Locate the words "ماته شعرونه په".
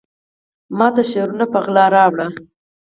0.77-1.59